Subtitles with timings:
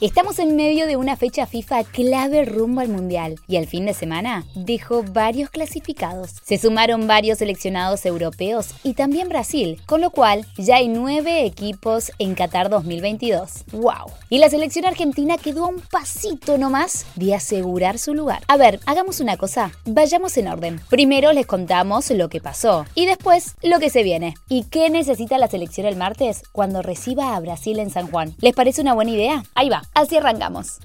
[0.00, 3.94] Estamos en medio de una fecha FIFA clave rumbo al Mundial y el fin de
[3.94, 6.36] semana dejó varios clasificados.
[6.44, 12.12] Se sumaron varios seleccionados europeos y también Brasil, con lo cual ya hay nueve equipos
[12.20, 13.64] en Qatar 2022.
[13.72, 14.12] ¡Wow!
[14.30, 18.44] Y la selección argentina quedó a un pasito nomás de asegurar su lugar.
[18.46, 20.80] A ver, hagamos una cosa, vayamos en orden.
[20.90, 24.34] Primero les contamos lo que pasó y después lo que se viene.
[24.48, 28.36] ¿Y qué necesita la selección el martes cuando reciba a Brasil en San Juan?
[28.40, 29.42] ¿Les parece una buena idea?
[29.56, 29.87] Ahí va.
[29.94, 30.78] Así arrancamos.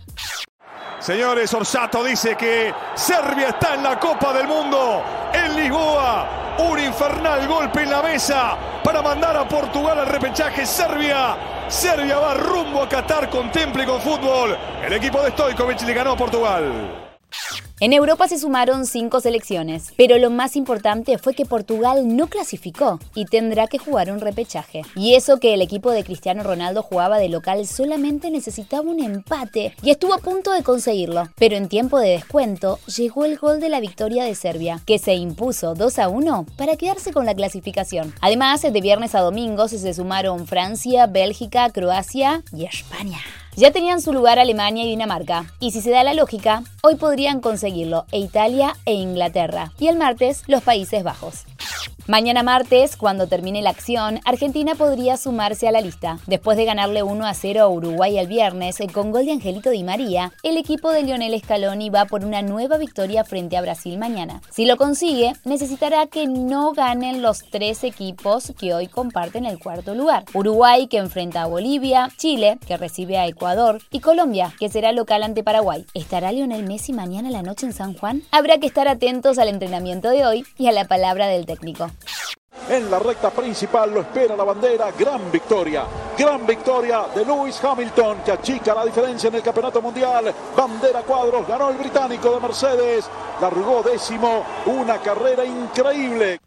[0.99, 5.03] Señores, Orsato dice que Serbia está en la Copa del Mundo
[5.33, 6.55] en Lisboa.
[6.59, 10.65] Un infernal golpe en la mesa para mandar a Portugal al repechaje.
[10.65, 11.35] Serbia.
[11.67, 14.57] Serbia va rumbo a Qatar con temple y con fútbol.
[14.85, 17.12] El equipo de Stojkovic le ganó a Portugal.
[17.79, 22.99] En Europa se sumaron cinco selecciones, pero lo más importante fue que Portugal no clasificó
[23.15, 24.83] y tendrá que jugar un repechaje.
[24.95, 29.73] Y eso que el equipo de Cristiano Ronaldo jugaba de local solamente necesitaba un empate
[29.81, 31.29] y estuvo a punto de conseguirlo.
[31.35, 35.15] Pero en tiempo de descuento llegó el gol de la victoria de Serbia, que se
[35.15, 38.13] impuso 2 a 1 para quedarse con la clasificación.
[38.21, 43.19] Además, de viernes a domingo se sumaron Francia, Bélgica, Croacia y España.
[43.55, 47.39] Ya tenían su lugar Alemania y Dinamarca, y si se da la lógica, hoy podrían
[47.39, 51.45] conseguirlo e Italia e Inglaterra, y el martes los Países Bajos.
[52.13, 56.19] Mañana martes, cuando termine la acción, Argentina podría sumarse a la lista.
[56.27, 59.83] Después de ganarle 1 a 0 a Uruguay el viernes con gol de Angelito Di
[59.83, 64.43] María, el equipo de Lionel Scaloni va por una nueva victoria frente a Brasil mañana.
[64.51, 69.95] Si lo consigue, necesitará que no ganen los tres equipos que hoy comparten el cuarto
[69.95, 70.25] lugar.
[70.35, 75.23] Uruguay que enfrenta a Bolivia, Chile que recibe a Ecuador y Colombia que será local
[75.23, 75.83] ante Paraguay.
[75.95, 78.21] ¿Estará Lionel Messi mañana la noche en San Juan?
[78.29, 81.89] Habrá que estar atentos al entrenamiento de hoy y a la palabra del técnico.
[82.69, 84.91] En la recta principal lo espera la bandera.
[84.97, 85.85] Gran victoria.
[86.17, 90.33] Gran victoria de Lewis Hamilton que achica la diferencia en el campeonato mundial.
[90.55, 91.47] Bandera cuadros.
[91.47, 93.05] Ganó el británico de Mercedes.
[93.41, 94.45] Largó décimo.
[94.65, 96.39] Una carrera increíble.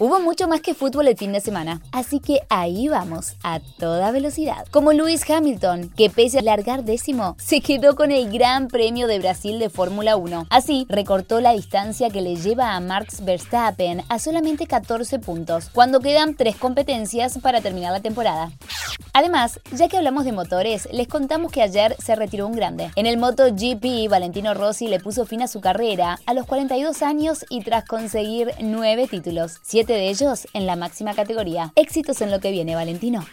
[0.00, 4.10] Hubo mucho más que fútbol el fin de semana, así que ahí vamos, a toda
[4.10, 4.66] velocidad.
[4.72, 9.20] Como Lewis Hamilton, que pese a largar décimo, se quedó con el Gran Premio de
[9.20, 10.48] Brasil de Fórmula 1.
[10.50, 16.00] Así, recortó la distancia que le lleva a Max Verstappen a solamente 14 puntos, cuando
[16.00, 18.50] quedan tres competencias para terminar la temporada.
[19.12, 22.90] Además, ya que hablamos de motores, les contamos que ayer se retiró un grande.
[22.96, 27.44] En el MotoGP, Valentino Rossi le puso fin a su carrera a los 42 años
[27.48, 29.60] y tras conseguir nueve títulos,
[29.92, 31.72] de ellos en la máxima categoría.
[31.76, 33.26] Éxitos en lo que viene, Valentino.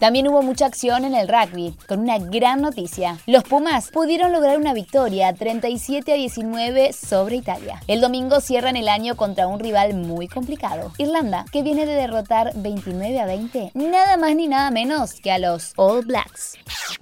[0.00, 3.18] También hubo mucha acción en el rugby, con una gran noticia.
[3.26, 7.82] Los Pumas pudieron lograr una victoria 37 a 19 sobre Italia.
[7.86, 12.52] El domingo cierran el año contra un rival muy complicado, Irlanda, que viene de derrotar
[12.54, 16.56] 29 a 20, nada más ni nada menos que a los All Blacks.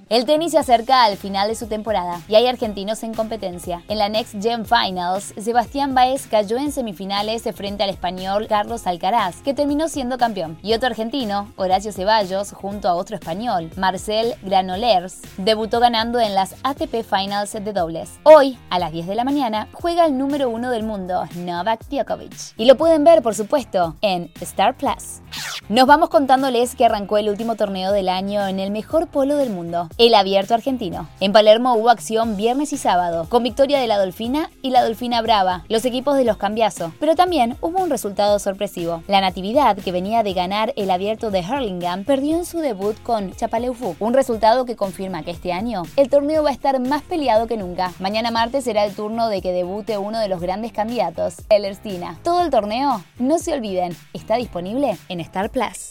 [0.08, 3.84] El tenis se acerca al final de su temporada y hay argentinos en competencia.
[3.86, 9.36] En la Next Gen Finals, Sebastián Baez cayó en semifinales frente al español Carlos Alcaraz,
[9.42, 10.58] que terminó siendo campeón.
[10.64, 16.54] Y otro argentino, Horacio Ceballos, junto a otro español, Marcel Granolers, debutó ganando en las
[16.62, 18.18] ATP Finals de dobles.
[18.22, 22.54] Hoy, a las 10 de la mañana, juega el número uno del mundo, Novak Djokovic.
[22.56, 25.20] Y lo pueden ver, por supuesto, en Star Plus.
[25.68, 29.50] Nos vamos contándoles que arrancó el último torneo del año en el mejor polo del
[29.50, 31.08] mundo, el Abierto Argentino.
[31.20, 35.20] En Palermo hubo acción viernes y sábado, con victoria de la Dolfina y la Dolfina
[35.20, 36.92] Brava, los equipos de los Cambiazo.
[36.98, 39.02] Pero también hubo un resultado sorpresivo.
[39.08, 43.32] La Natividad, que venía de ganar el Abierto de Hurlingham, perdió en su debut con
[43.34, 47.46] Chapaleufu, un resultado que confirma que este año el torneo va a estar más peleado
[47.46, 47.92] que nunca.
[47.98, 52.18] Mañana martes será el turno de que debute uno de los grandes candidatos, el Erstina.
[52.22, 55.90] Todo el torneo, no se olviden, está disponible en Star Plus.